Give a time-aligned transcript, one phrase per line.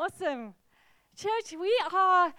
[0.00, 0.54] Awesome.
[1.16, 2.32] Church, we are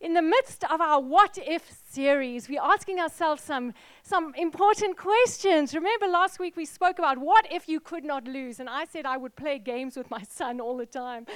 [0.00, 2.48] in the midst of our what if series.
[2.48, 5.72] We're asking ourselves some, some important questions.
[5.72, 8.58] Remember, last week we spoke about what if you could not lose?
[8.58, 11.26] And I said I would play games with my son all the time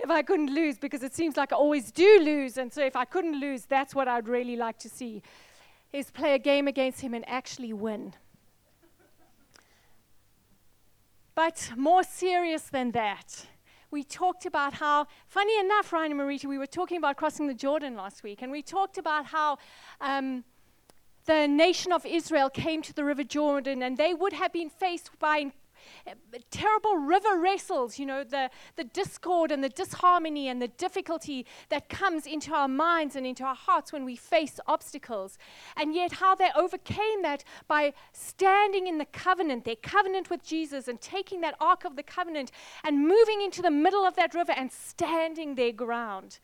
[0.00, 2.56] if I couldn't lose because it seems like I always do lose.
[2.56, 5.22] And so if I couldn't lose, that's what I'd really like to see
[5.92, 8.14] is play a game against him and actually win.
[11.36, 13.46] but more serious than that
[13.96, 17.54] we talked about how, funny enough, Ryan and Marita, we were talking about crossing the
[17.54, 19.56] Jordan last week, and we talked about how
[20.02, 20.44] um,
[21.24, 25.08] the nation of Israel came to the River Jordan and they would have been faced
[25.18, 25.50] by
[26.50, 31.88] terrible river wrestles, you know, the, the discord and the disharmony and the difficulty that
[31.88, 35.38] comes into our minds and into our hearts when we face obstacles.
[35.76, 40.88] And yet, how they overcame that by standing in the covenant, their covenant with Jesus,
[40.88, 42.50] and taking that Ark of the Covenant
[42.84, 46.38] and moving into the middle of that river and standing their ground.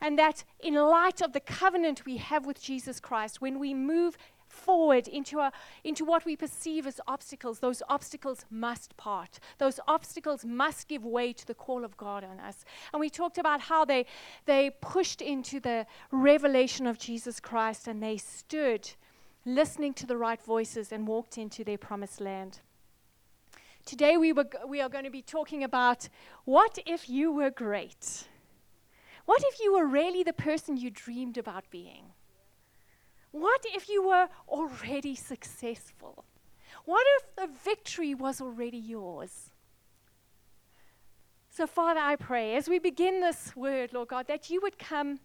[0.00, 4.18] And that in light of the covenant we have with Jesus Christ, when we move
[4.66, 5.52] forward into, a,
[5.84, 9.38] into what we perceive as obstacles, those obstacles must part.
[9.58, 12.64] Those obstacles must give way to the call of God on us.
[12.92, 14.04] And we talked about how they,
[14.44, 18.90] they pushed into the revelation of Jesus Christ and they stood
[19.44, 22.60] listening to the right voices and walked into their promised land.
[23.84, 26.08] Today we, were, we are going to be talking about
[26.44, 28.26] what if you were great?
[29.26, 32.06] What if you were really the person you dreamed about being?
[33.38, 36.24] What if you were already successful?
[36.86, 39.50] What if the victory was already yours?
[41.50, 45.20] So, Father, I pray as we begin this word, Lord God, that you would come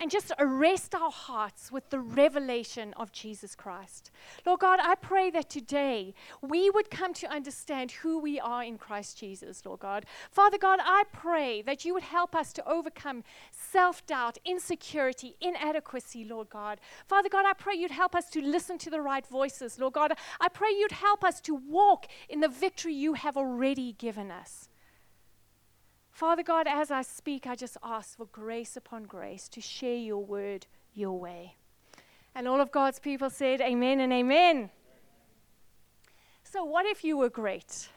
[0.00, 4.10] and just arrest our hearts with the revelation of Jesus Christ.
[4.44, 8.78] Lord God, I pray that today we would come to understand who we are in
[8.78, 10.06] Christ Jesus, Lord God.
[10.30, 16.24] Father God, I pray that you would help us to overcome self doubt, insecurity, inadequacy,
[16.24, 16.80] Lord God.
[17.06, 20.12] Father God, I pray you'd help us to listen to the right voices, Lord God.
[20.40, 24.68] I pray you'd help us to walk in the victory you have already given us.
[26.16, 30.24] Father God, as I speak, I just ask for grace upon grace to share your
[30.24, 31.56] word your way.
[32.34, 34.70] And all of God's people said, Amen and Amen.
[36.42, 37.90] So, what if you were great?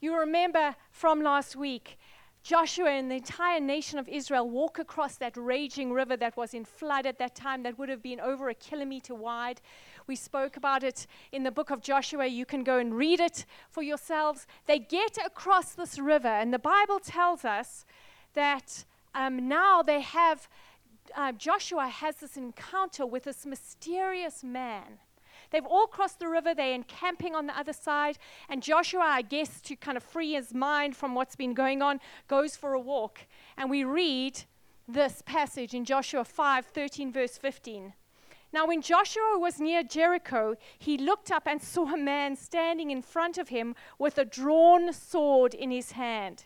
[0.00, 1.98] You remember from last week,
[2.42, 6.64] Joshua and the entire nation of Israel walk across that raging river that was in
[6.64, 9.60] flood at that time, that would have been over a kilometer wide.
[10.08, 12.26] We spoke about it in the book of Joshua.
[12.26, 14.46] You can go and read it for yourselves.
[14.66, 17.84] They get across this river, and the Bible tells us
[18.34, 20.48] that um, now they have,
[21.16, 24.98] uh, Joshua has this encounter with this mysterious man.
[25.52, 28.18] They've all crossed the river, they're encamping on the other side,
[28.48, 32.00] and Joshua, I guess, to kind of free his mind from what's been going on,
[32.26, 33.20] goes for a walk.
[33.56, 34.44] And we read
[34.88, 37.92] this passage in Joshua 5 13, verse 15.
[38.52, 43.00] Now, when Joshua was near Jericho, he looked up and saw a man standing in
[43.00, 46.44] front of him with a drawn sword in his hand.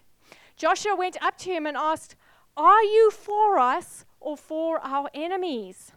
[0.57, 2.15] Joshua went up to him and asked,
[2.57, 5.93] Are you for us or for our enemies?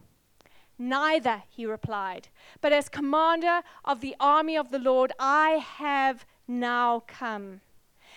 [0.82, 2.28] Neither, he replied,
[2.62, 7.60] but as commander of the army of the Lord, I have now come.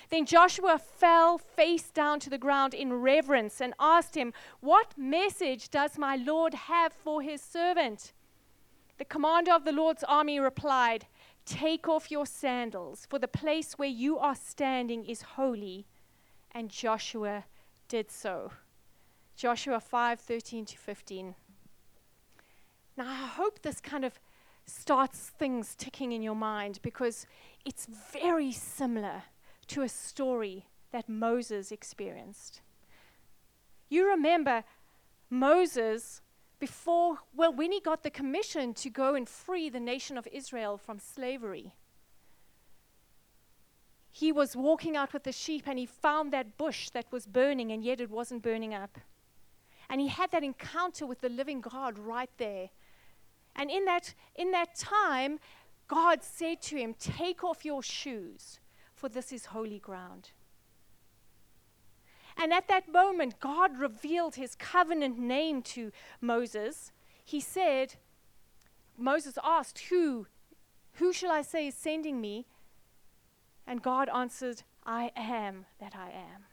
[0.10, 4.32] Then Joshua fell face down to the ground in reverence and asked him,
[4.62, 8.14] What message does my Lord have for his servant?
[8.98, 11.06] The commander of the Lord's army replied,
[11.46, 15.86] Take off your sandals, for the place where you are standing is holy.
[16.54, 17.44] And Joshua
[17.90, 18.54] did so.
[19.36, 21.36] Joshua 5 13 to 15.
[22.96, 24.20] Now, I hope this kind of
[24.66, 27.26] starts things ticking in your mind because
[27.66, 29.24] it's very similar
[29.68, 32.62] to a story that Moses experienced.
[33.90, 34.64] You remember
[35.30, 36.22] Moses
[36.60, 40.78] before, well, when he got the commission to go and free the nation of Israel
[40.78, 41.74] from slavery.
[44.12, 47.72] He was walking out with the sheep and he found that bush that was burning
[47.72, 49.00] and yet it wasn't burning up.
[49.90, 52.70] And he had that encounter with the living God right there.
[53.56, 55.40] And in that, in that time,
[55.88, 58.60] God said to him, Take off your shoes
[59.04, 60.32] for this is holy ground.
[62.38, 65.92] And at that moment, God revealed his covenant name to
[66.22, 66.94] Moses.
[67.26, 67.96] He said,
[68.98, 70.28] Moses asked, Who?
[70.94, 72.48] Who shall I say is sending me?
[73.68, 76.46] And God answered, I am that I am.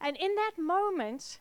[0.00, 1.40] And in that moment,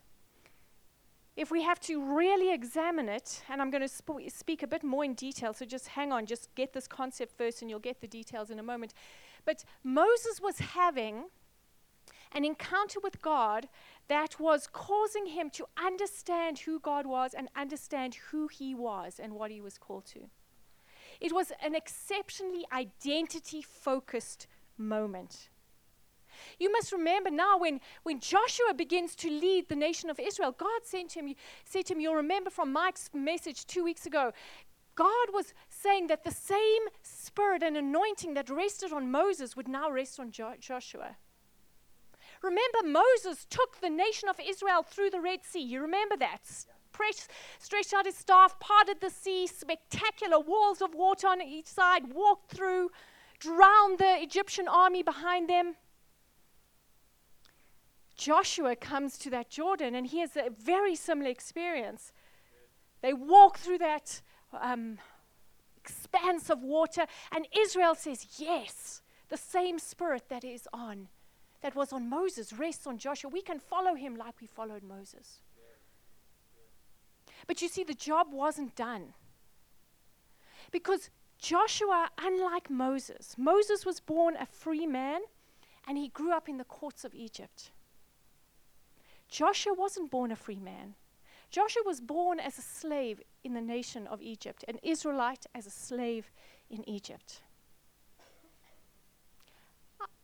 [1.35, 4.83] if we have to really examine it, and I'm going to sp- speak a bit
[4.83, 7.99] more in detail, so just hang on, just get this concept first, and you'll get
[8.01, 8.93] the details in a moment.
[9.43, 11.25] But Moses was having
[12.31, 13.67] an encounter with God
[14.07, 19.33] that was causing him to understand who God was and understand who he was and
[19.33, 20.29] what he was called to.
[21.21, 24.47] It was an exceptionally identity focused
[24.77, 25.49] moment.
[26.59, 30.81] You must remember now when, when Joshua begins to lead the nation of Israel, God
[30.91, 34.31] to, him, said to him, You'll remember from Mike's message two weeks ago,
[34.95, 39.91] God was saying that the same spirit and anointing that rested on Moses would now
[39.91, 41.17] rest on jo- Joshua.
[42.41, 45.61] Remember, Moses took the nation of Israel through the Red Sea.
[45.61, 46.41] You remember that?
[47.59, 52.51] Stretched out his staff, parted the sea, spectacular walls of water on each side, walked
[52.51, 52.89] through,
[53.39, 55.75] drowned the Egyptian army behind them.
[58.15, 62.13] Joshua comes to that Jordan and he has a very similar experience.
[63.01, 64.21] They walk through that
[64.53, 64.97] um,
[65.77, 71.09] expanse of water, and Israel says, Yes, the same spirit that is on,
[71.61, 73.29] that was on Moses, rests on Joshua.
[73.29, 75.41] We can follow him like we followed Moses.
[77.47, 79.13] But you see, the job wasn't done.
[80.71, 85.21] Because Joshua, unlike Moses, Moses was born a free man
[85.87, 87.71] and he grew up in the courts of Egypt.
[89.29, 90.95] Joshua wasn't born a free man.
[91.49, 95.69] Joshua was born as a slave in the nation of Egypt, an Israelite as a
[95.69, 96.31] slave
[96.69, 97.41] in Egypt.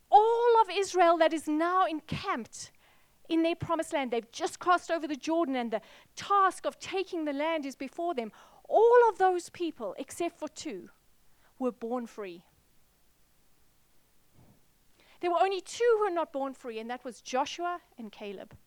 [0.09, 2.71] All of Israel that is now encamped
[3.29, 5.81] in their promised land, they've just crossed over the Jordan, and the
[6.17, 8.31] task of taking the land is before them.
[8.67, 10.89] All of those people, except for two,
[11.57, 12.43] were born free.
[15.21, 18.57] There were only two who were not born free, and that was Joshua and Caleb.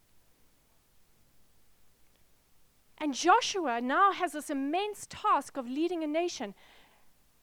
[2.98, 6.54] And Joshua now has this immense task of leading a nation.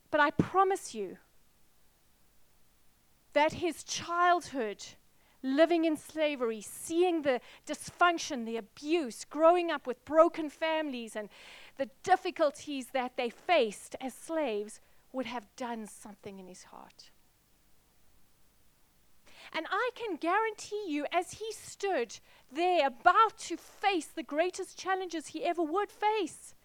[0.09, 1.18] But I promise you
[3.33, 4.83] that his childhood,
[5.44, 11.30] living in slavery, seeing the dysfunction, the abuse, growing up with broken families, and
[11.77, 14.80] the difficulties that they faced as slaves,
[15.13, 17.12] would have done something in his heart.
[19.53, 22.19] And I can guarantee you, as he stood
[22.51, 26.56] there about to face the greatest challenges he ever would face,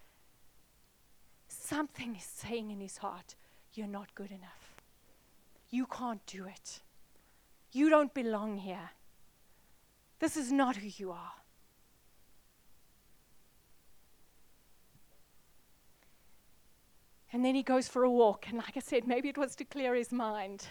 [1.49, 3.35] something is saying in his heart,
[3.75, 4.77] You're not good enough.
[5.69, 6.81] You can't do it.
[7.73, 8.91] You don't belong here.
[10.21, 11.33] This is not who you are.
[17.33, 18.47] And then he goes for a walk.
[18.49, 20.69] And like I said, maybe it was to clear his mind.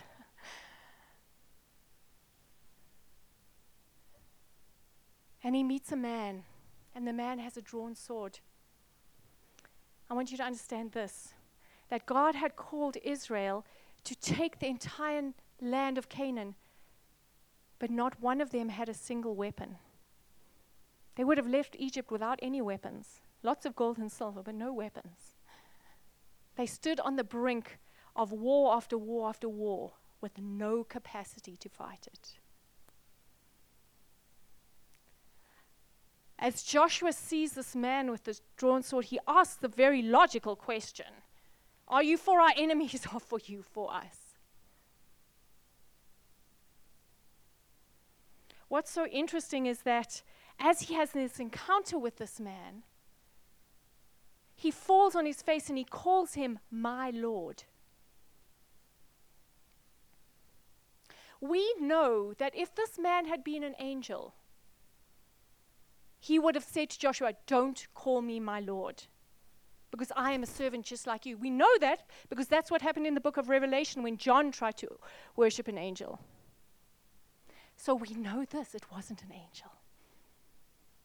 [5.45, 6.43] And he meets a man,
[6.93, 8.39] and the man has a drawn sword.
[10.09, 11.33] I want you to understand this
[11.89, 13.63] that God had called Israel
[14.03, 16.55] to take the entire land of Canaan,
[17.79, 19.77] but not one of them had a single weapon.
[21.15, 24.73] They would have left Egypt without any weapons lots of gold and silver, but no
[24.73, 25.35] weapons.
[26.55, 27.77] They stood on the brink
[28.15, 32.39] of war after war after war with no capacity to fight it.
[36.37, 41.05] As Joshua sees this man with this drawn sword, he asks the very logical question
[41.87, 44.35] Are you for our enemies or for you for us?
[48.67, 50.21] What's so interesting is that
[50.59, 52.83] as he has this encounter with this man,
[54.55, 57.63] he falls on his face and he calls him my Lord.
[61.41, 64.33] We know that if this man had been an angel,
[66.25, 69.03] he would have said to Joshua, Don't call me my Lord,
[69.91, 71.37] because I am a servant just like you.
[71.37, 74.75] We know that because that's what happened in the book of Revelation when John tried
[74.77, 74.87] to
[75.35, 76.19] worship an angel.
[77.77, 79.71] So we know this it wasn't an angel.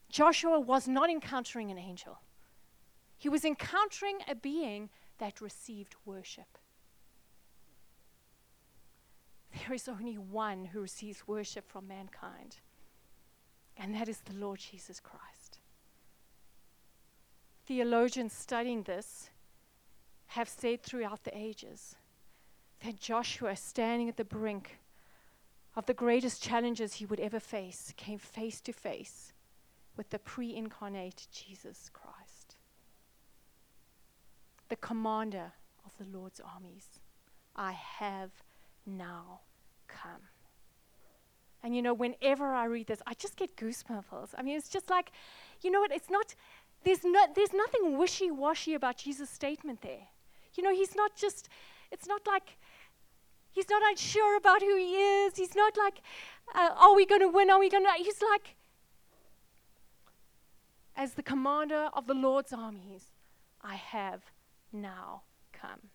[0.08, 2.20] Joshua was not encountering an angel,
[3.18, 6.56] he was encountering a being that received worship.
[9.52, 12.56] There is only one who receives worship from mankind
[13.80, 15.58] and that is the Lord Jesus Christ.
[17.66, 19.30] Theologians studying this
[20.28, 21.96] have said throughout the ages
[22.84, 24.78] that Joshua, standing at the brink
[25.74, 29.32] of the greatest challenges he would ever face, came face to face
[29.96, 32.56] with the pre incarnate Jesus Christ,
[34.68, 35.52] the commander
[35.86, 37.00] of the Lord's armies.
[37.56, 38.30] I have
[38.86, 39.40] now
[39.88, 40.22] come.
[41.62, 44.30] And you know, whenever I read this, I just get goosebumps.
[44.36, 45.12] I mean, it's just like,
[45.60, 45.92] you know what?
[45.92, 46.34] It's not,
[46.84, 50.08] there's, no, there's nothing wishy washy about Jesus' statement there.
[50.54, 51.48] You know, he's not just,
[51.90, 52.56] it's not like,
[53.52, 55.36] he's not unsure about who he is.
[55.36, 56.00] He's not like,
[56.54, 57.50] uh, are we going to win?
[57.50, 57.92] Are we going to?
[58.02, 58.56] He's like,
[60.96, 63.12] as the commander of the Lord's armies,
[63.62, 64.22] I have
[64.72, 65.90] now come.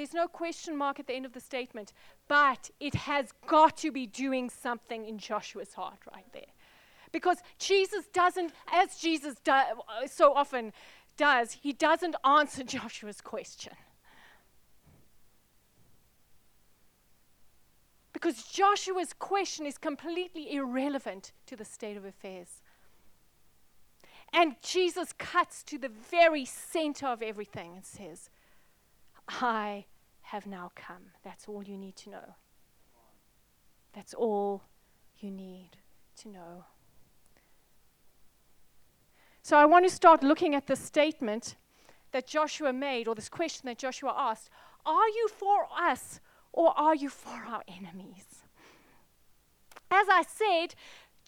[0.00, 1.92] There's no question mark at the end of the statement,
[2.26, 6.54] but it has got to be doing something in Joshua's heart right there.
[7.12, 9.52] Because Jesus doesn't, as Jesus do,
[10.06, 10.72] so often
[11.18, 13.74] does, he doesn't answer Joshua's question.
[18.14, 22.62] Because Joshua's question is completely irrelevant to the state of affairs.
[24.32, 28.30] And Jesus cuts to the very center of everything and says,
[29.28, 29.84] I
[30.30, 31.10] have now come.
[31.24, 32.34] That's all you need to know.
[33.92, 34.62] That's all
[35.18, 35.70] you need
[36.18, 36.64] to know.
[39.42, 41.56] So I want to start looking at the statement
[42.12, 44.50] that Joshua made, or this question that Joshua asked
[44.86, 46.20] Are you for us
[46.52, 48.44] or are you for our enemies?
[49.90, 50.76] As I said,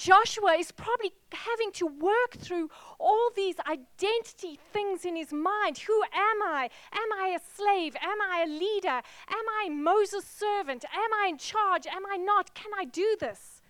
[0.02, 5.78] Joshua is probably having to work through all these identity things in his mind.
[5.78, 6.70] Who am I?
[6.92, 7.94] Am I a slave?
[8.02, 9.00] Am I a leader?
[9.28, 10.84] Am I Moses' servant?
[10.92, 11.86] Am I in charge?
[11.86, 12.52] Am I not?
[12.52, 13.60] Can I do this?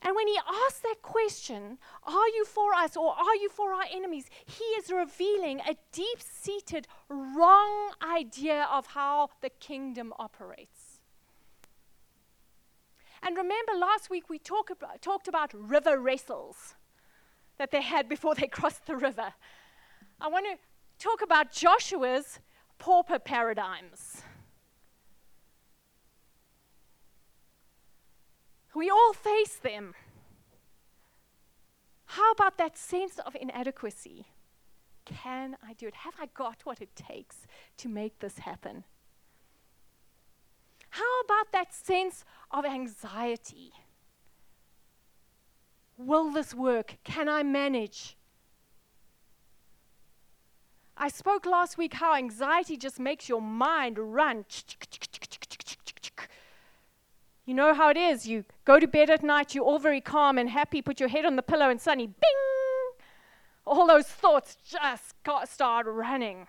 [0.00, 3.86] And when he asks that question, are you for us or are you for our
[3.92, 4.26] enemies?
[4.46, 10.81] He is revealing a deep seated wrong idea of how the kingdom operates.
[13.22, 16.74] And remember, last week we talk about, talked about river wrestles
[17.58, 19.32] that they had before they crossed the river.
[20.20, 22.40] I want to talk about Joshua's
[22.78, 24.22] pauper paradigms.
[28.74, 29.94] We all face them.
[32.06, 34.26] How about that sense of inadequacy?
[35.04, 35.94] Can I do it?
[35.94, 37.46] Have I got what it takes
[37.78, 38.84] to make this happen?
[40.92, 43.72] How about that sense of anxiety?
[45.96, 46.98] Will this work?
[47.02, 48.14] Can I manage?
[50.98, 54.44] I spoke last week how anxiety just makes your mind run.
[57.46, 58.26] You know how it is.
[58.26, 61.24] You go to bed at night, you're all very calm and happy, put your head
[61.24, 63.04] on the pillow, and suddenly, bing!
[63.66, 65.14] All those thoughts just
[65.46, 66.48] start running.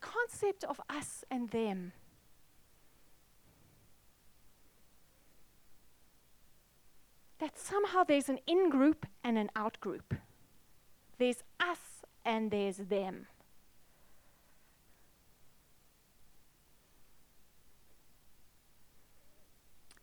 [0.00, 1.92] The concept of us and them.
[7.38, 10.14] That somehow there's an in group and an out group.
[11.18, 11.78] There's us
[12.24, 13.26] and there's them.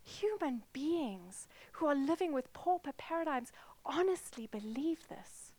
[0.04, 3.52] Human beings who are living with pauper paradigms
[3.86, 5.54] honestly believe this.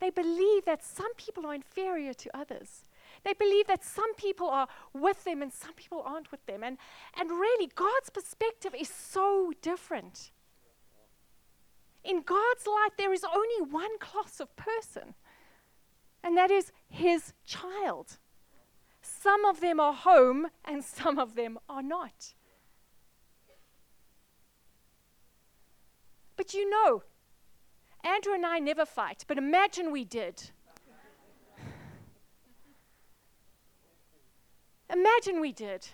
[0.00, 2.82] They believe that some people are inferior to others.
[3.24, 6.62] They believe that some people are with them and some people aren't with them.
[6.62, 6.76] And,
[7.18, 10.30] and really, God's perspective is so different.
[12.04, 15.14] In God's light, there is only one class of person,
[16.22, 18.18] and that is His child.
[19.00, 22.34] Some of them are home, and some of them are not.
[26.36, 27.04] But you know,
[28.04, 30.50] Andrew and I never fight, but imagine we did.
[34.94, 35.88] Imagine we did.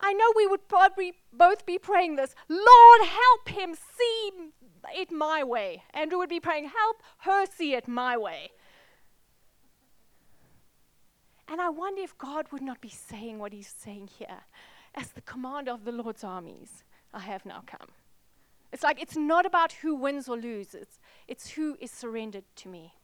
[0.00, 4.30] I know we would probably both be praying this Lord, help him see
[4.94, 5.82] it my way.
[5.92, 8.52] Andrew would be praying, Help her see it my way.
[11.46, 14.40] And I wonder if God would not be saying what he's saying here
[14.94, 16.84] as the commander of the Lord's armies.
[17.12, 17.88] I have now come.
[18.72, 22.94] It's like it's not about who wins or loses, it's who is surrendered to me.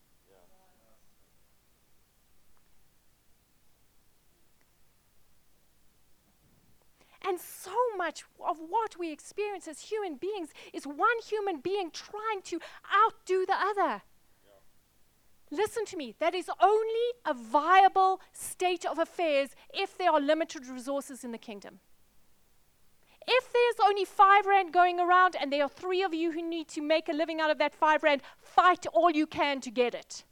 [7.27, 12.43] And so much of what we experience as human beings is one human being trying
[12.45, 12.61] to
[12.95, 14.03] outdo the other.
[15.51, 20.67] Listen to me, that is only a viable state of affairs if there are limited
[20.67, 21.81] resources in the kingdom.
[23.27, 26.69] If there's only five rand going around and there are three of you who need
[26.69, 29.95] to make a living out of that five rand, fight all you can to get
[29.95, 30.25] it.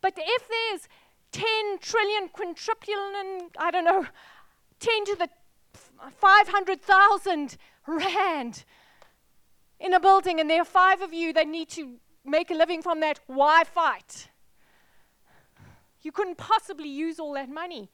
[0.00, 0.88] But if there's
[1.32, 4.06] 10 trillion, quintuplin, I don't know,
[4.80, 5.28] 10 to the
[6.18, 7.56] 500,000
[7.86, 8.64] rand
[9.78, 12.82] in a building, and there are five of you that need to make a living
[12.82, 14.28] from that, why fight?
[16.02, 17.90] You couldn't possibly use all that money.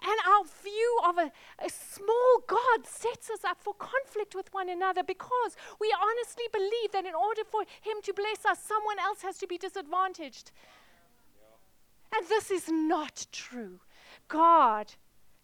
[0.00, 1.32] And our view of a,
[1.64, 6.92] a, small God sets us up for conflict with one another because we honestly believe
[6.92, 10.52] that in order for Him to bless us, someone else has to be disadvantaged.
[12.14, 13.80] And this is not true.
[14.28, 14.94] God,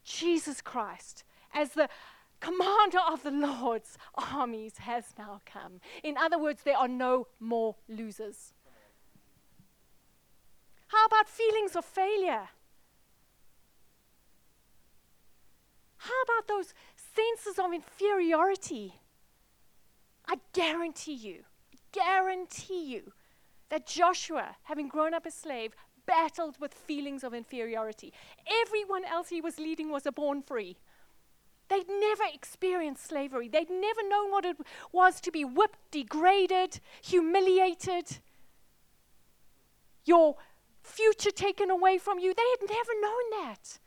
[0.04, 1.88] Jesus Christ, as the
[2.40, 5.80] commander of the Lord's armies, has now come.
[6.04, 8.54] In other words, there are no more losers.
[10.88, 12.50] How about feelings of failure?
[16.04, 16.74] How about those
[17.16, 19.00] senses of inferiority?
[20.28, 21.44] I guarantee you,
[21.92, 23.12] guarantee you
[23.70, 28.12] that Joshua, having grown up a slave, battled with feelings of inferiority.
[28.62, 30.76] Everyone else he was leading was a born free.
[31.68, 33.48] They'd never experienced slavery.
[33.48, 34.58] They'd never known what it
[34.92, 38.18] was to be whipped, degraded, humiliated,
[40.04, 40.36] your
[40.82, 42.34] future taken away from you.
[42.34, 43.78] They had never known that.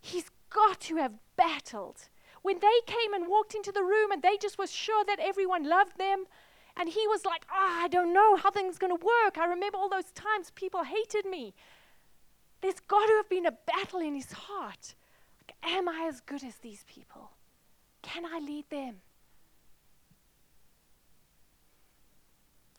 [0.00, 2.08] He's got to have battled.
[2.42, 5.68] When they came and walked into the room and they just were sure that everyone
[5.68, 6.24] loved them,
[6.76, 9.36] and he was like, oh, I don't know how things going to work.
[9.36, 11.54] I remember all those times people hated me.
[12.62, 14.94] There's got to have been a battle in his heart.
[15.40, 17.32] Like, am I as good as these people?
[18.02, 18.96] Can I lead them?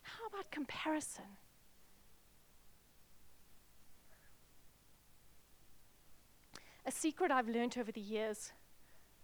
[0.02, 1.36] How about comparison?
[6.84, 8.52] A secret I've learned over the years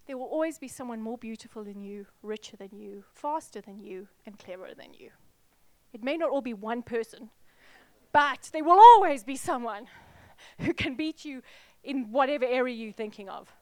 [0.09, 4.09] there will always be someone more beautiful than you, richer than you, faster than you,
[4.25, 5.11] and cleverer than you.
[5.93, 7.29] It may not all be one person,
[8.11, 9.87] but there will always be someone
[10.61, 11.43] who can beat you
[11.85, 13.53] in whatever area you're thinking of.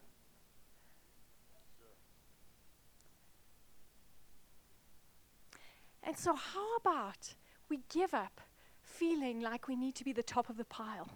[6.01, 7.35] And so, how about
[7.67, 8.39] we give up
[8.81, 11.09] feeling like we need to be the top of the pile?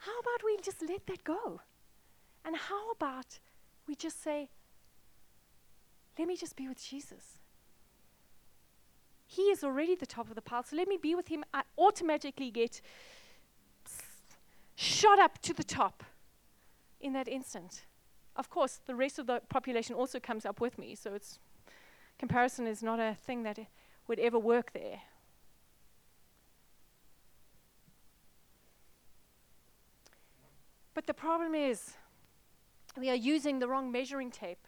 [0.00, 1.60] How about we just let that go?
[2.44, 3.38] And how about
[3.86, 4.48] we just say,
[6.18, 7.38] let me just be with Jesus?
[9.26, 11.44] He is already the top of the pile, so let me be with him.
[11.52, 12.80] I automatically get
[14.74, 16.02] shot up to the top
[17.00, 17.84] in that instant.
[18.36, 21.38] Of course, the rest of the population also comes up with me, so it's
[22.18, 23.58] comparison is not a thing that
[24.08, 25.02] would ever work there.
[30.94, 31.94] But the problem is,
[32.96, 34.66] we are using the wrong measuring tape.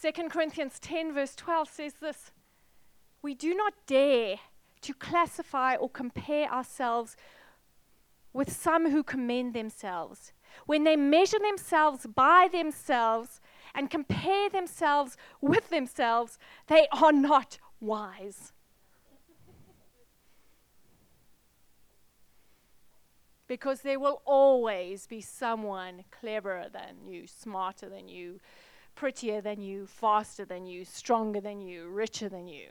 [0.00, 2.30] 2 Corinthians 10, verse 12 says this
[3.22, 4.36] We do not dare
[4.82, 7.16] to classify or compare ourselves
[8.32, 10.32] with some who commend themselves.
[10.66, 13.40] When they measure themselves by themselves
[13.74, 18.53] and compare themselves with themselves, they are not wise.
[23.46, 28.40] Because there will always be someone cleverer than you, smarter than you,
[28.94, 32.68] prettier than you, faster than you, stronger than you, richer than you.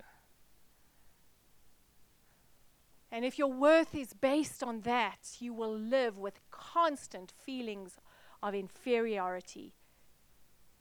[3.11, 7.97] And if your worth is based on that, you will live with constant feelings
[8.41, 9.75] of inferiority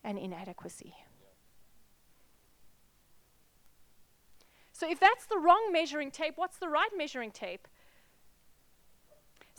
[0.02, 0.94] and inadequacy.
[4.72, 7.68] So, if that's the wrong measuring tape, what's the right measuring tape?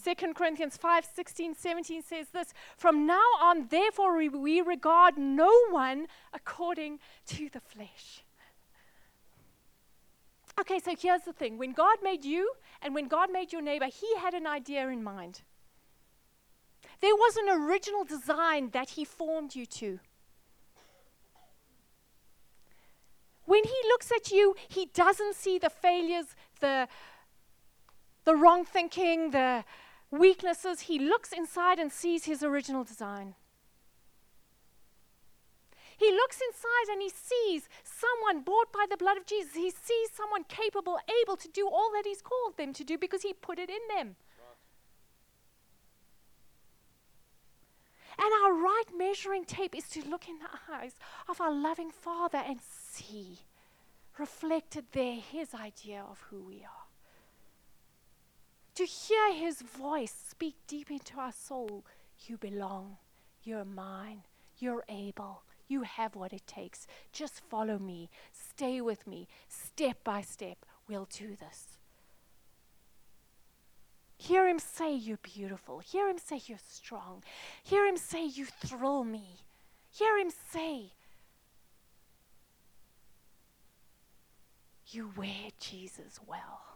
[0.03, 5.51] 2 Corinthians 5 16, 17 says this From now on, therefore, we, we regard no
[5.69, 8.23] one according to the flesh.
[10.59, 13.85] Okay, so here's the thing when God made you and when God made your neighbor,
[13.85, 15.41] He had an idea in mind.
[17.01, 19.99] There was an original design that He formed you to.
[23.45, 26.27] When He looks at you, He doesn't see the failures,
[26.59, 26.87] the,
[28.25, 29.63] the wrong thinking, the,
[30.13, 33.35] weaknesses, he looks inside and sees his original design.
[35.97, 39.55] He looks inside and he sees someone bought by the blood of Jesus.
[39.55, 43.21] He sees someone capable, able to do all that he's called them to do because
[43.21, 44.15] he put it in them.
[48.17, 50.93] And our right measuring tape is to look in the eyes
[51.27, 53.39] of our loving Father and see
[54.19, 56.82] reflected there his idea of who we are
[58.75, 61.85] to hear his voice speak deep into our soul
[62.27, 62.97] you belong,
[63.43, 64.23] you're mine,
[64.57, 66.87] you're able, you have what it takes.
[67.11, 71.79] Just follow me, stay with me, step by step, we'll do this.
[74.17, 75.79] Hear him say, You're beautiful.
[75.79, 77.23] Hear him say, You're strong.
[77.61, 79.41] Hear him say, You thrill me.
[79.91, 80.93] Hear him say,
[84.87, 86.72] You wear Jesus well.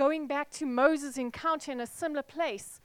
[0.00, 2.80] Going back to Moses' encounter in a similar place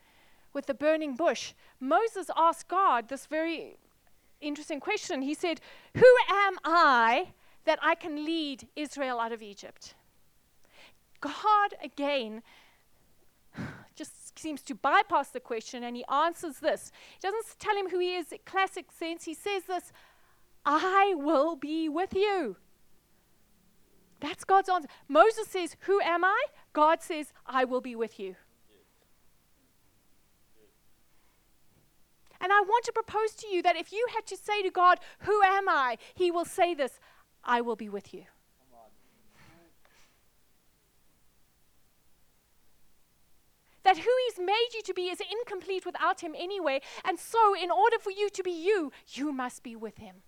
[0.51, 3.77] with the burning bush, Moses asked God this very
[4.41, 5.21] interesting question.
[5.21, 5.61] He said,
[5.95, 7.29] Who am I
[7.63, 9.95] that I can lead Israel out of Egypt?
[11.21, 12.43] God, again,
[13.95, 16.91] just seems to bypass the question and he answers this.
[17.13, 19.23] He doesn't tell him who he is, classic sense.
[19.23, 19.93] He says this
[20.65, 22.57] I will be with you.
[24.19, 24.89] That's God's answer.
[25.07, 26.45] Moses says, Who am I?
[26.73, 28.35] God says, I will be with you.
[32.41, 34.99] And I want to propose to you that if you had to say to God,
[35.19, 35.97] Who am I?
[36.13, 36.99] He will say this
[37.43, 38.25] I will be with you.
[43.85, 46.81] that who He's made you to be is incomplete without Him anyway.
[47.05, 50.23] And so, in order for you to be you, you must be with Him.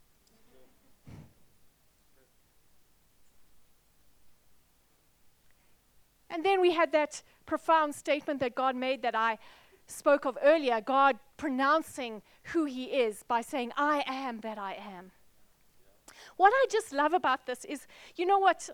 [6.37, 9.39] And then we had that profound statement that God made that I
[9.87, 12.21] spoke of earlier God pronouncing
[12.53, 15.09] who He is by saying, I am that I am.
[16.35, 18.69] What I just love about this is, you know what?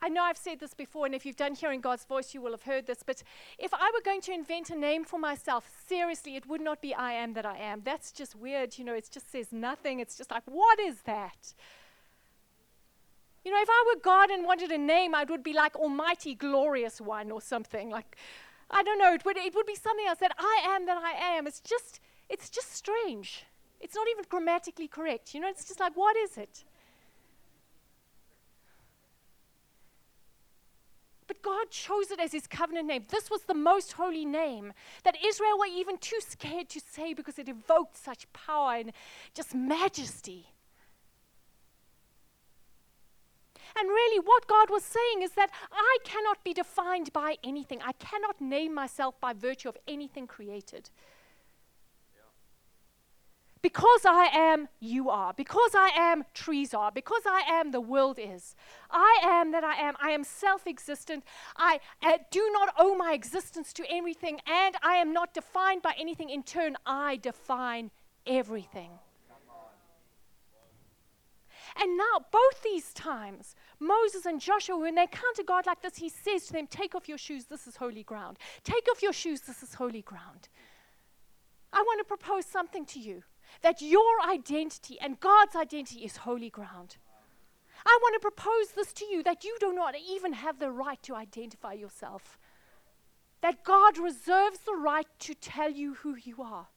[0.00, 2.52] I know I've said this before, and if you've done Hearing God's Voice, you will
[2.52, 3.02] have heard this.
[3.04, 3.24] But
[3.58, 6.94] if I were going to invent a name for myself, seriously, it would not be
[6.94, 7.82] I am that I am.
[7.84, 8.78] That's just weird.
[8.78, 9.98] You know, it just says nothing.
[9.98, 11.54] It's just like, what is that?
[13.44, 16.34] You know, if I were God and wanted a name, I would be like Almighty
[16.34, 17.88] Glorious One or something.
[17.88, 18.16] Like,
[18.70, 21.12] I don't know, it would, it would be something else that I am that I
[21.36, 21.46] am.
[21.46, 23.44] It's just, it's just strange.
[23.80, 25.34] It's not even grammatically correct.
[25.34, 26.64] You know, it's just like, what is it?
[31.26, 33.04] But God chose it as his covenant name.
[33.08, 34.72] This was the most holy name
[35.04, 38.92] that Israel were even too scared to say because it evoked such power and
[39.32, 40.48] just majesty.
[43.78, 47.80] And really, what God was saying is that I cannot be defined by anything.
[47.84, 50.90] I cannot name myself by virtue of anything created.
[53.62, 55.34] Because I am, you are.
[55.34, 56.90] Because I am, trees are.
[56.90, 58.54] Because I am, the world is.
[58.90, 59.96] I am that I am.
[60.00, 61.24] I am self existent.
[61.56, 65.94] I uh, do not owe my existence to anything, and I am not defined by
[65.98, 66.30] anything.
[66.30, 67.90] In turn, I define
[68.26, 68.92] everything.
[71.78, 75.96] And now, both these times, Moses and Joshua, when they come to God like this,
[75.96, 78.38] he says to them, Take off your shoes, this is holy ground.
[78.64, 80.48] Take off your shoes, this is holy ground.
[81.72, 83.22] I want to propose something to you
[83.62, 86.96] that your identity and God's identity is holy ground.
[87.86, 91.02] I want to propose this to you that you do not even have the right
[91.04, 92.38] to identify yourself.
[93.40, 96.68] That God reserves the right to tell you who you are.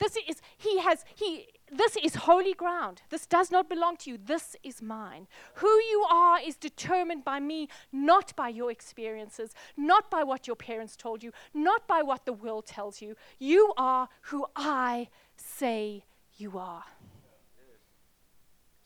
[0.00, 3.02] This is, he has, he, this is holy ground.
[3.10, 4.18] This does not belong to you.
[4.18, 5.28] This is mine.
[5.56, 10.56] Who you are is determined by me, not by your experiences, not by what your
[10.56, 13.14] parents told you, not by what the world tells you.
[13.38, 16.04] You are who I say
[16.38, 16.84] you are.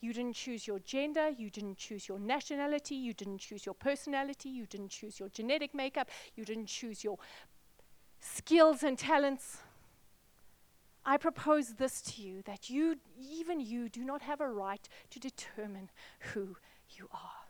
[0.00, 4.50] You didn't choose your gender, you didn't choose your nationality, you didn't choose your personality,
[4.50, 7.18] you didn't choose your genetic makeup, you didn't choose your
[8.20, 9.58] skills and talents.
[11.06, 15.20] I propose this to you that you, even you, do not have a right to
[15.20, 15.90] determine
[16.32, 16.56] who
[16.96, 17.44] you are.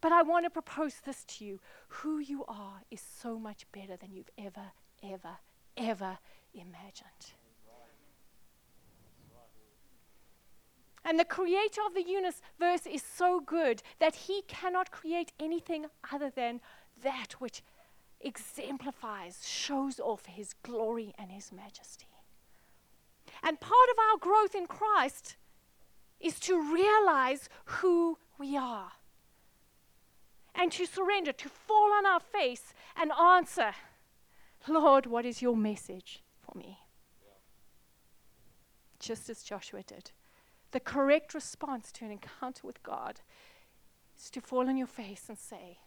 [0.00, 1.60] But I want to propose this to you.
[1.88, 5.38] Who you are is so much better than you've ever, ever,
[5.76, 6.18] ever
[6.54, 7.34] imagined.
[11.04, 16.30] And the creator of the universe is so good that he cannot create anything other
[16.30, 16.60] than
[17.02, 17.62] that which
[18.20, 22.06] exemplifies, shows off his glory and his majesty.
[23.42, 25.36] And part of our growth in Christ
[26.20, 28.92] is to realize who we are
[30.54, 33.72] and to surrender, to fall on our face and answer,
[34.68, 36.78] Lord, what is your message for me?
[38.98, 40.10] Just as Joshua did.
[40.72, 43.20] The correct response to an encounter with God
[44.18, 45.78] is to fall on your face and say,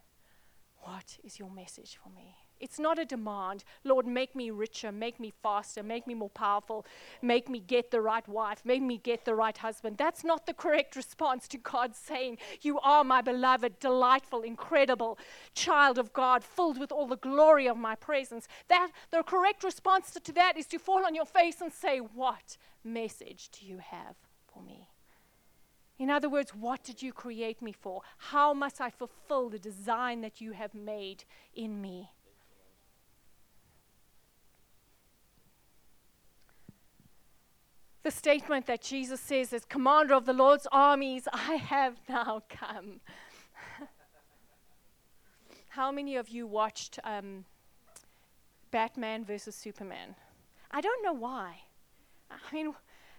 [0.83, 2.35] what is your message for me?
[2.59, 3.63] It's not a demand.
[3.83, 6.85] Lord, make me richer, make me faster, make me more powerful,
[7.21, 9.97] make me get the right wife, make me get the right husband.
[9.97, 15.17] That's not the correct response to God saying, You are my beloved, delightful, incredible
[15.53, 18.47] child of God, filled with all the glory of my presence.
[18.69, 22.57] That the correct response to that is to fall on your face and say, What
[22.83, 24.15] message do you have
[24.53, 24.87] for me?
[25.99, 28.01] In other words, what did you create me for?
[28.17, 31.23] How must I fulfill the design that you have made
[31.55, 32.09] in me?
[38.03, 42.99] the statement that Jesus says as commander of the Lord's armies, I have now come.
[45.69, 47.45] How many of you watched um,
[48.71, 50.15] Batman versus Superman?
[50.69, 51.61] I don't know why.
[52.29, 52.73] I mean,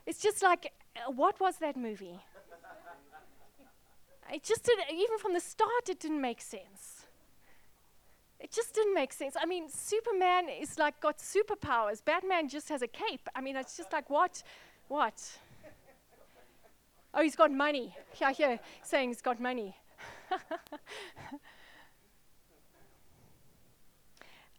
[0.06, 2.20] it's just like, uh, what was that movie?
[4.32, 7.06] It just didn't, even from the start, it didn't make sense.
[8.40, 9.36] It just didn't make sense.
[9.40, 12.04] I mean, Superman is like got superpowers.
[12.04, 13.28] Batman just has a cape.
[13.34, 14.42] I mean, it's just like, what?
[14.88, 15.38] What?
[17.14, 17.96] Oh, he's got money.
[18.20, 19.76] Yeah, here, saying he's got money.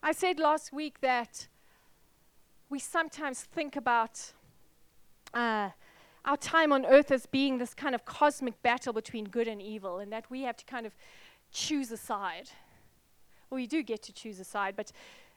[0.03, 1.47] I said last week that
[2.69, 4.33] we sometimes think about
[5.33, 5.69] uh,
[6.25, 9.99] our time on earth as being this kind of cosmic battle between good and evil,
[9.99, 10.93] and that we have to kind of
[11.51, 12.49] choose a side.
[13.49, 14.91] Well, you do get to choose a side, but,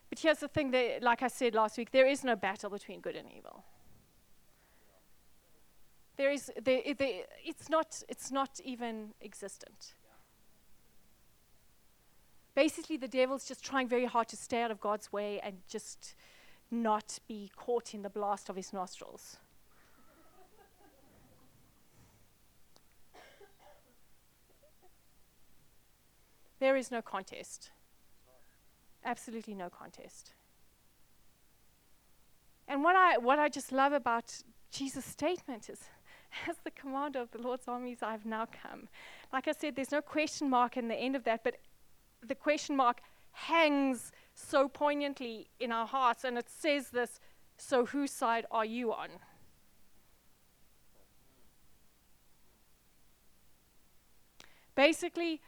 [0.09, 3.01] but here's the thing that, like I said last week, there is no battle between
[3.01, 3.63] good and evil.
[6.17, 9.93] There is, there, there, it's, not, it's not even existent.
[12.55, 16.17] Basically, the devil's just trying very hard to stay out of God's way and just
[16.73, 19.37] not be caught in the blast of his nostrils.
[26.59, 27.71] There is no contest.
[29.05, 30.33] Absolutely no contest.
[32.67, 35.81] And what I, what I just love about Jesus' statement is
[36.49, 38.89] as the commander of the Lord's armies, I've now come.
[39.33, 41.57] Like I said, there's no question mark in the end of that, but
[42.23, 43.01] the question mark
[43.33, 47.21] hangs so poignantly in our hearts, and it says this
[47.57, 49.09] so whose side are you on?
[54.75, 55.41] Basically,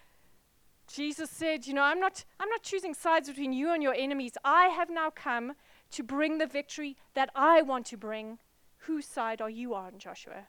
[0.93, 4.37] Jesus said, you know, I'm not I'm not choosing sides between you and your enemies.
[4.45, 5.55] I have now come
[5.93, 8.39] to bring the victory that I want to bring.
[8.85, 10.47] Whose side are you on, Joshua?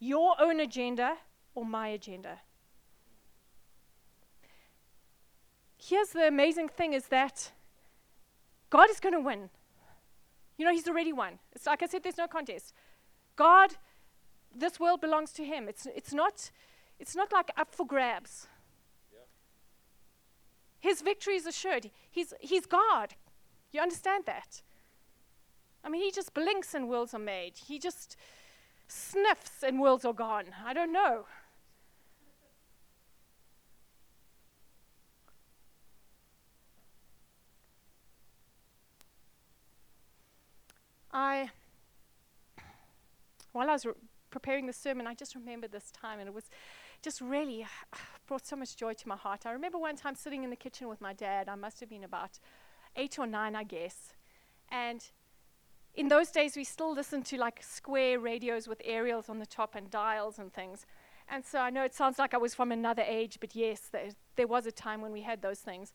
[0.00, 1.18] your own agenda
[1.54, 2.40] or my agenda.
[5.76, 7.52] Here's the amazing thing is that
[8.70, 9.50] God is going to win.
[10.56, 11.38] You know, He's already won.
[11.52, 12.72] It's like I said, there's no contest.
[13.36, 13.74] God,
[14.54, 15.68] this world belongs to Him.
[15.68, 16.50] It's, it's, not,
[16.98, 18.46] it's not like up for grabs.
[20.80, 21.90] His victory is assured.
[22.10, 23.14] He's, he's God.
[23.70, 24.62] You understand that?
[25.84, 27.52] I mean, He just blinks and worlds are made.
[27.66, 28.16] He just
[28.88, 30.46] sniffs and worlds are gone.
[30.64, 31.26] I don't know.
[41.12, 41.50] I,
[43.52, 43.92] while I was re-
[44.30, 46.48] preparing the sermon, I just remembered this time, and it was
[47.02, 47.66] just really
[48.26, 49.46] brought so much joy to my heart.
[49.46, 51.48] I remember one time sitting in the kitchen with my dad.
[51.48, 52.38] I must have been about
[52.96, 54.14] eight or nine, I guess,
[54.70, 55.04] and
[55.94, 59.74] in those days, we still listened to like square radios with aerials on the top
[59.74, 60.86] and dials and things.
[61.28, 64.10] And so I know it sounds like I was from another age, but yes, there,
[64.36, 65.92] there was a time when we had those things.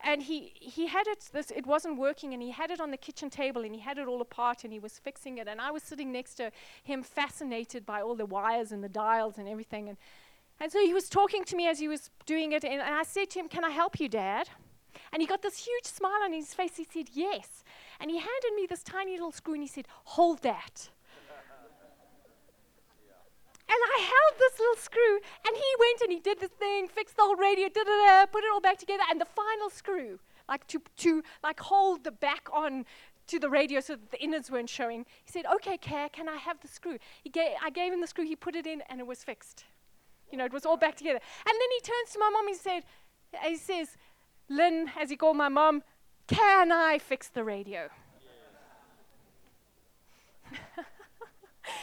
[0.00, 2.96] And he, he had it, this, it wasn't working, and he had it on the
[2.96, 5.48] kitchen table, and he had it all apart, and he was fixing it.
[5.48, 9.38] And I was sitting next to him, fascinated by all the wires and the dials
[9.38, 9.88] and everything.
[9.88, 9.96] And,
[10.60, 13.02] and so he was talking to me as he was doing it, and, and I
[13.02, 14.48] said to him, Can I help you, Dad?
[15.12, 16.76] And he got this huge smile on his face.
[16.76, 17.62] He said, Yes.
[18.00, 20.90] And he handed me this tiny little screw and he said, Hold that.
[23.68, 27.16] And I held this little screw, and he went and he did this thing, fixed
[27.16, 30.20] the whole radio, da da da, put it all back together, and the final screw,
[30.48, 32.86] like to to like hold the back on
[33.26, 35.04] to the radio so that the innards weren't showing.
[35.24, 38.06] He said, "Okay, Care, can I have the screw?" He gave, I gave him the
[38.06, 38.24] screw.
[38.24, 39.64] He put it in, and it was fixed.
[40.30, 41.20] You know, it was all back together.
[41.46, 42.48] And then he turns to my mom.
[42.48, 42.84] He said,
[43.44, 43.96] "He says,
[44.48, 45.82] Lynn, as he called my mom,
[46.26, 47.88] can I fix the radio?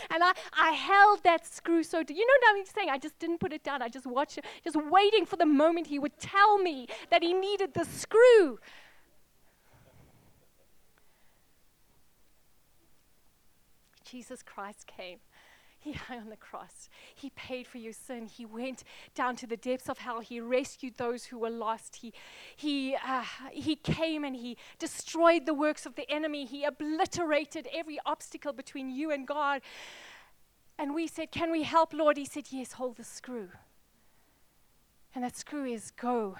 [0.09, 2.89] and I, I held that screw so, d- you know what I'm saying?
[2.89, 3.81] I just didn't put it down.
[3.81, 7.33] I just watched it, just waiting for the moment he would tell me that he
[7.33, 8.59] needed the screw.
[14.05, 15.19] Jesus Christ came
[15.85, 16.89] he hung on the cross.
[17.13, 18.25] He paid for your sin.
[18.25, 18.83] He went
[19.15, 20.21] down to the depths of hell.
[20.21, 21.97] He rescued those who were lost.
[21.97, 22.13] He,
[22.55, 26.45] he, uh, he came and he destroyed the works of the enemy.
[26.45, 29.61] He obliterated every obstacle between you and God.
[30.77, 32.17] And we said, Can we help, Lord?
[32.17, 33.49] He said, Yes, hold the screw.
[35.13, 36.37] And that screw is go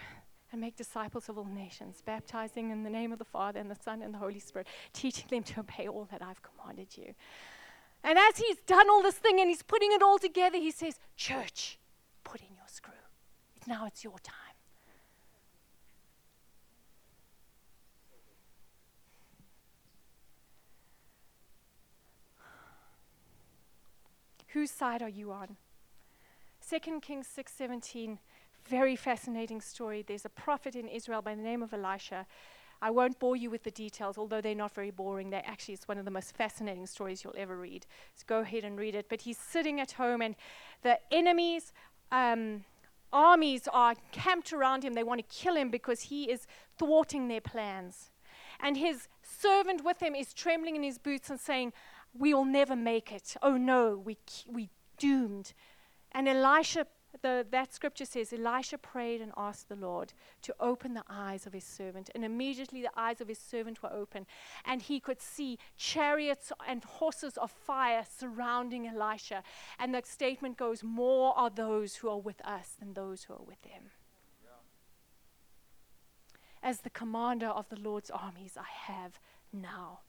[0.51, 3.75] and make disciples of all nations, baptizing in the name of the Father and the
[3.75, 7.13] Son and the Holy Spirit, teaching them to obey all that I've commanded you.
[8.03, 10.99] And as he's done all this thing and he's putting it all together, he says,
[11.15, 11.79] Church,
[12.23, 12.93] put in your screw.
[13.65, 14.35] Now it's your time.
[24.53, 25.57] Whose side are you on?
[26.69, 28.19] 2 Kings 6:17,
[28.65, 30.03] very fascinating story.
[30.03, 32.27] There's a prophet in Israel by the name of Elisha.
[32.83, 35.29] I won't bore you with the details, although they're not very boring.
[35.29, 37.85] They actually it's one of the most fascinating stories you'll ever read.
[38.15, 39.07] So go ahead and read it.
[39.07, 40.35] But he's sitting at home, and
[40.81, 41.71] the enemies.
[42.11, 42.65] Um,
[43.13, 44.93] armies are camped around him.
[44.95, 46.45] They want to kill him because he is
[46.77, 48.09] thwarting their plans.
[48.59, 51.71] And his servant with him is trembling in his boots and saying,
[52.13, 53.37] We will never make it.
[53.41, 54.17] Oh no, we,
[54.47, 55.53] we doomed.
[56.11, 56.87] And Elisha,
[57.23, 61.53] the, that scripture says, Elisha prayed and asked the Lord to open the eyes of
[61.53, 62.11] his servant.
[62.13, 64.27] And immediately the eyes of his servant were open.
[64.65, 69.41] And he could see chariots and horses of fire surrounding Elisha.
[69.79, 73.43] And the statement goes, More are those who are with us than those who are
[73.43, 73.89] with them.
[76.61, 79.19] As the commander of the Lord's armies, I have
[79.51, 79.99] now.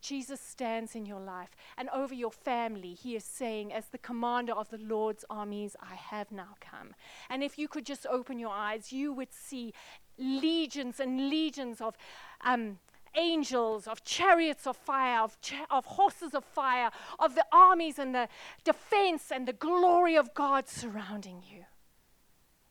[0.00, 2.94] Jesus stands in your life and over your family.
[2.94, 6.94] He is saying, as the commander of the Lord's armies, I have now come.
[7.28, 9.72] And if you could just open your eyes, you would see
[10.18, 11.96] legions and legions of.
[12.42, 12.78] Um,
[13.18, 18.14] angels, of chariots of fire, of, cha- of horses of fire, of the armies and
[18.14, 18.28] the
[18.62, 21.64] defense and the glory of God surrounding you.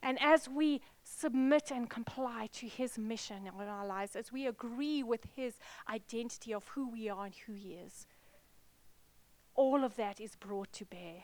[0.03, 0.81] And as we
[1.17, 5.55] submit and comply to His mission in our lives, as we agree with His
[5.89, 8.05] identity of who we are and who He is,
[9.55, 11.23] all of that is brought to bear.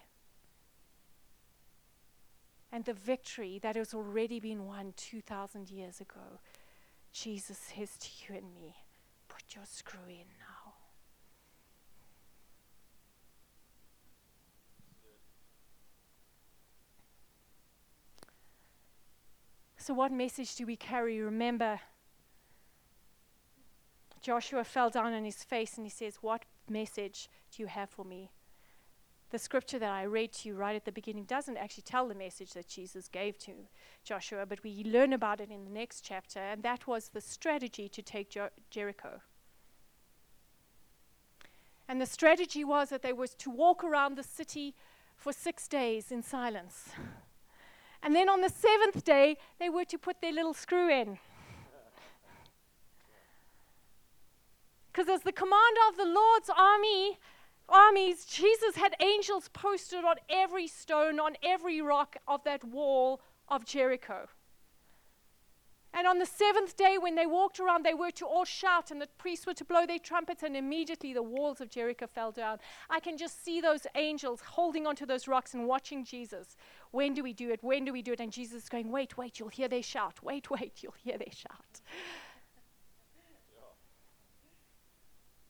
[2.72, 6.40] And the victory that has already been won 2,000 years ago,
[7.12, 8.76] Jesus says to you and me,
[9.28, 10.51] put your screw in now.
[19.82, 21.20] So, what message do we carry?
[21.20, 21.80] Remember,
[24.22, 28.06] Joshua fell down on his face and he says, What message do you have for
[28.06, 28.30] me?
[29.32, 32.14] The scripture that I read to you right at the beginning doesn't actually tell the
[32.14, 33.54] message that Jesus gave to
[34.04, 37.90] Joshua, but we learn about it in the next chapter, and that was the strategy
[37.90, 39.22] to take Jer- Jericho.
[41.88, 44.76] And the strategy was that they was to walk around the city
[45.16, 46.90] for six days in silence.
[48.04, 51.20] And then on the seventh day, they were to put their little screw in.
[54.92, 57.18] Because as the commander of the Lord's army,
[57.70, 63.66] armies, Jesus had angels posted on every stone, on every rock of that wall of
[63.66, 64.28] Jericho.
[65.94, 69.02] And on the seventh day, when they walked around, they were to all shout, and
[69.02, 72.60] the priests were to blow their trumpets, and immediately the walls of Jericho fell down.
[72.90, 76.56] I can just see those angels holding onto those rocks and watching Jesus.
[76.92, 77.64] When do we do it?
[77.64, 78.20] When do we do it?
[78.20, 80.22] And Jesus is going, Wait, wait, you'll hear their shout.
[80.22, 81.82] Wait, wait, you'll hear their shout.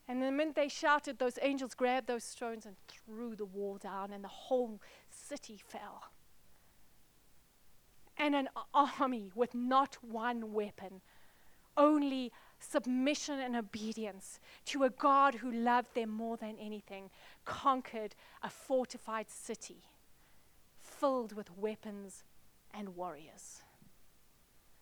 [0.08, 4.12] And the minute they shouted, those angels grabbed those stones and threw the wall down,
[4.12, 6.12] and the whole city fell
[8.21, 11.01] and an army with not one weapon,
[11.75, 17.10] only submission and obedience to a God who loved them more than anything,
[17.45, 19.82] conquered a fortified city
[21.02, 22.24] filled with weapons
[22.72, 23.64] and warriors.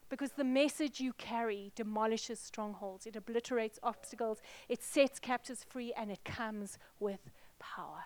[0.09, 6.11] Because the message you carry demolishes strongholds, it obliterates obstacles, it sets captives free, and
[6.11, 7.21] it comes with
[7.57, 8.03] power.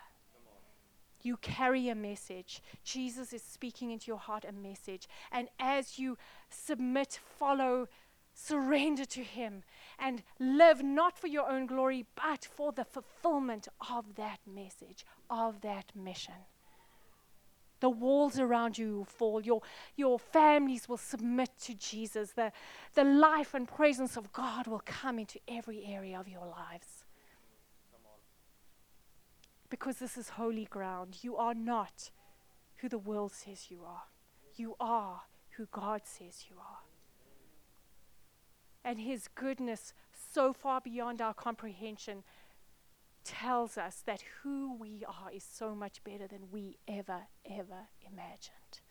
[1.24, 2.62] You carry a message.
[2.84, 5.08] Jesus is speaking into your heart a message.
[5.32, 6.18] And as you
[6.50, 7.88] submit, follow,
[8.36, 9.64] surrender to Him,
[9.98, 15.62] and live not for your own glory, but for the fulfillment of that message, of
[15.62, 16.46] that mission.
[17.84, 19.42] The walls around you will fall.
[19.42, 19.62] Your,
[19.98, 22.32] your families will submit to Jesus.
[22.32, 22.54] The,
[22.94, 27.04] the life and presence of God will come into every area of your lives
[29.70, 31.18] because this is holy ground.
[31.24, 32.12] You are not
[32.78, 34.04] who the world says you are,
[34.56, 35.24] you are
[35.58, 36.84] who God says you are.
[38.86, 39.94] And His goodness,
[40.34, 42.24] so far beyond our comprehension,
[43.24, 48.82] tells us that who we are is so much better than we ever, ever imagined.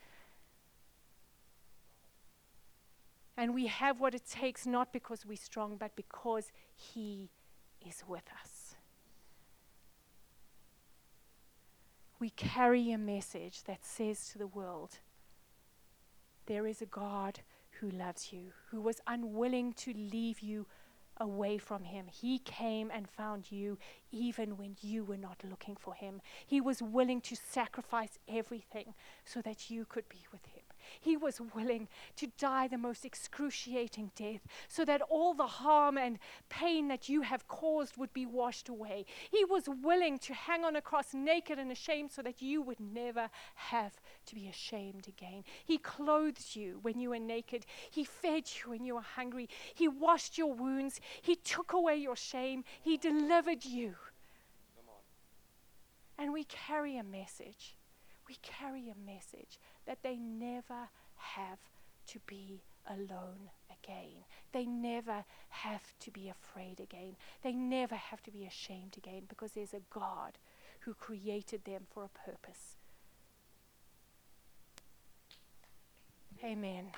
[3.37, 7.31] And we have what it takes not because we're strong, but because He
[7.87, 8.63] is with us.
[12.23, 15.01] we carry a message that says to the world
[16.47, 17.41] there is a God
[17.81, 20.67] who loves you, who was unwilling to leave you
[21.17, 22.07] away from him.
[22.09, 23.79] He came and found you
[24.11, 26.21] even when you were not looking for him.
[26.47, 28.95] He was willing to sacrifice everything
[29.25, 30.62] so that you could be with him.
[31.01, 36.19] He was willing to die the most excruciating death so that all the harm and
[36.49, 39.07] pain that you have caused would be washed away.
[39.31, 42.81] He was willing to hang on a cross naked and ashamed so that you would
[42.81, 45.45] never have to be ashamed again.
[45.65, 49.89] He clothed you when you were naked, He fed you when you were hungry, He
[49.89, 53.95] washed your wounds, He took away your shame, He delivered you.
[56.19, 57.75] And we carry a message.
[58.29, 61.59] We carry a message that they never have
[62.09, 64.25] to be alone again.
[64.53, 67.17] They never have to be afraid again.
[67.43, 70.39] They never have to be ashamed again because there's a God
[70.81, 72.77] who created them for a purpose.
[76.45, 76.91] Amen.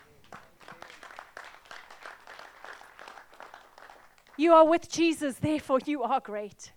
[4.37, 6.73] You are with Jesus, therefore you are great.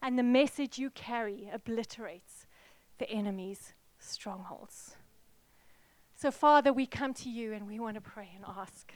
[0.00, 2.46] And the message you carry obliterates
[2.98, 4.96] the enemy's strongholds.
[6.22, 8.92] So, Father, we come to you and we want to pray and ask.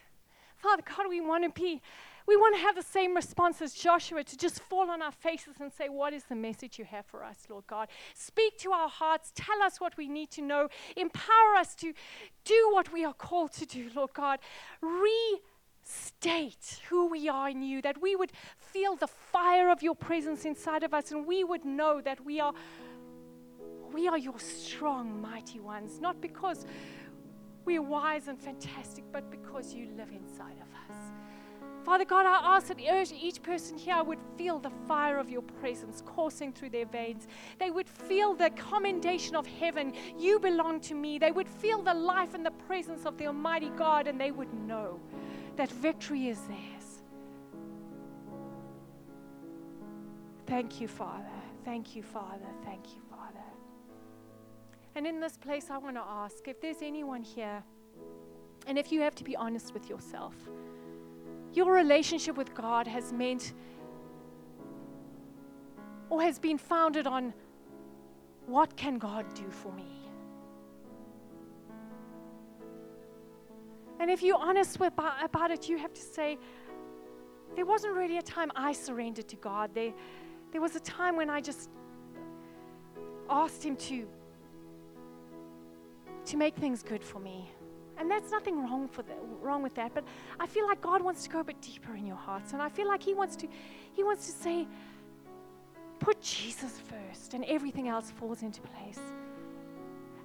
[0.58, 1.82] Father God, we want to be,
[2.24, 5.56] we want to have the same response as Joshua to just fall on our faces
[5.58, 7.88] and say, What is the message you have for us, Lord God?
[8.14, 9.32] Speak to our hearts.
[9.34, 10.68] Tell us what we need to know.
[10.96, 11.92] Empower us to
[12.44, 14.38] do what we are called to do, Lord God.
[14.80, 20.44] Restate who we are in you, that we would feel the fire of your presence
[20.44, 22.54] inside of us and we would know that we are
[23.92, 26.66] we are your strong, mighty ones, not because
[27.66, 30.96] we're wise and fantastic, but because you live inside of us.
[31.84, 36.02] Father God, I ask that each person here would feel the fire of your presence
[36.04, 37.28] coursing through their veins.
[37.60, 39.92] They would feel the commendation of heaven.
[40.18, 41.18] You belong to me.
[41.18, 44.52] They would feel the life and the presence of the Almighty God, and they would
[44.52, 44.98] know
[45.54, 47.02] that victory is theirs.
[50.46, 51.24] Thank you, Father.
[51.64, 52.46] Thank you, Father.
[52.64, 53.00] Thank you,
[54.96, 57.62] and in this place, I want to ask if there's anyone here,
[58.66, 60.34] and if you have to be honest with yourself,
[61.52, 63.52] your relationship with God has meant
[66.08, 67.34] or has been founded on
[68.46, 69.84] what can God do for me?
[74.00, 76.38] And if you're honest with, about, it, you have to say,
[77.54, 79.74] there wasn't really a time I surrendered to God.
[79.74, 79.92] There,
[80.52, 81.68] there was a time when I just
[83.28, 84.08] asked Him to
[86.26, 87.50] to make things good for me.
[87.98, 89.94] And there's nothing wrong, for the, wrong with that.
[89.94, 90.04] But
[90.38, 92.52] I feel like God wants to go a bit deeper in your hearts.
[92.52, 93.48] And I feel like He wants to,
[93.92, 94.66] He wants to say,
[95.98, 99.00] put Jesus first, and everything else falls into place.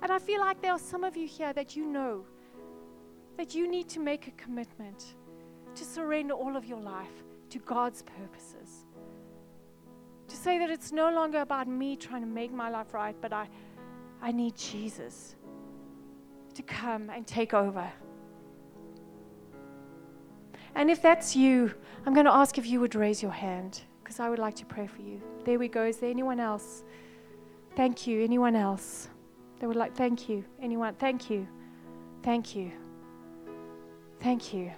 [0.02, 2.26] And I feel like there are some of you here that you know
[3.38, 5.16] that you need to make a commitment
[5.76, 8.86] to surrender all of your life to God's purposes.
[10.28, 13.32] To say that it's no longer about me trying to make my life right, but
[13.32, 13.48] I,
[14.22, 15.36] I need Jesus
[16.54, 17.92] to come and take over.
[20.76, 21.74] And if that's you,
[22.06, 24.66] I'm going to ask if you would raise your hand because I would like to
[24.66, 25.22] pray for you.
[25.44, 25.86] There we go.
[25.86, 26.84] Is there anyone else?
[27.76, 28.24] Thank you.
[28.24, 29.10] Anyone else?
[29.60, 30.44] They would like, thank you.
[30.62, 30.96] Anyone?
[30.96, 31.48] Thank you.
[32.24, 32.72] Thank you.
[34.20, 34.72] Thank you.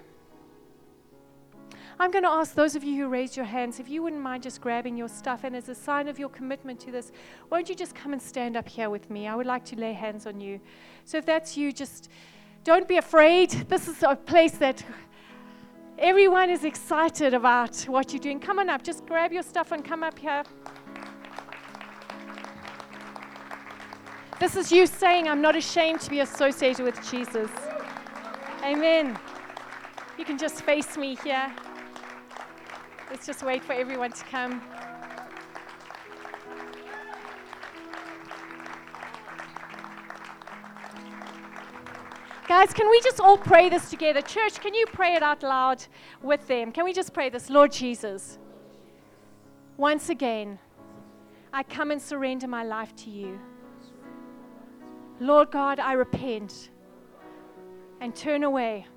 [1.98, 4.42] I'm going to ask those of you who raised your hands if you wouldn't mind
[4.42, 7.12] just grabbing your stuff, and as a sign of your commitment to this,
[7.50, 9.28] won't you just come and stand up here with me?
[9.28, 10.60] I would like to lay hands on you.
[11.04, 12.10] So if that's you, just
[12.64, 13.50] don't be afraid.
[13.68, 14.84] This is a place that
[15.98, 18.40] everyone is excited about what you're doing.
[18.40, 20.42] Come on up, just grab your stuff and come up here.
[24.40, 27.50] This is you saying, I'm not ashamed to be associated with Jesus.
[28.64, 29.16] Amen.
[30.18, 31.54] You can just face me here.
[33.14, 34.60] Let's just wait for everyone to come.
[42.48, 44.20] Guys, can we just all pray this together?
[44.20, 45.86] Church, can you pray it out loud
[46.22, 46.72] with them?
[46.72, 47.48] Can we just pray this?
[47.48, 48.36] Lord Jesus,
[49.76, 50.58] once again,
[51.52, 53.38] I come and surrender my life to you.
[55.20, 56.70] Lord God, I repent
[58.00, 58.88] and turn away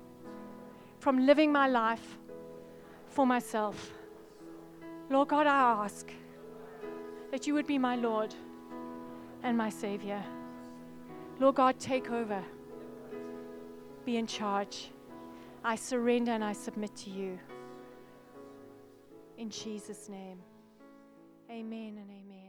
[0.98, 2.18] from living my life
[3.06, 3.92] for myself.
[5.10, 6.10] Lord God, I ask
[7.30, 8.34] that you would be my Lord
[9.42, 10.22] and my Savior.
[11.40, 12.42] Lord God, take over.
[14.04, 14.90] Be in charge.
[15.64, 17.38] I surrender and I submit to you.
[19.38, 20.38] In Jesus' name,
[21.50, 22.47] amen and amen.